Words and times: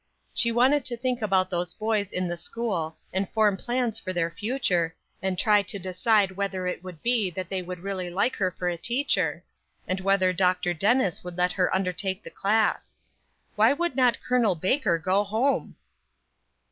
She 0.33 0.51
wanted 0.51 0.83
to 0.85 0.97
think 0.97 1.21
about 1.21 1.51
those 1.51 1.75
boys 1.75 2.11
in 2.11 2.27
the 2.27 2.35
school, 2.35 2.97
and 3.13 3.29
form 3.29 3.55
plans 3.55 3.99
for 3.99 4.11
their 4.11 4.31
future, 4.31 4.95
and 5.21 5.37
try 5.37 5.61
to 5.61 5.77
decide 5.77 6.31
whether 6.31 6.65
it 6.65 6.81
could 6.81 7.03
be 7.03 7.29
that 7.29 7.49
they 7.49 7.61
would 7.61 7.81
really 7.81 8.09
like 8.09 8.35
her 8.37 8.49
for 8.49 8.67
a 8.67 8.77
teacher, 8.77 9.43
and 9.87 10.01
whether 10.01 10.33
Dr. 10.33 10.73
Dennis 10.73 11.23
would 11.23 11.37
let 11.37 11.51
her 11.51 11.71
undertake 11.75 12.23
the 12.23 12.31
class. 12.31 12.95
Why 13.55 13.73
would 13.73 13.95
not 13.95 14.17
Col. 14.27 14.55
Baker 14.55 14.97
go 14.97 15.23
home? 15.23 15.75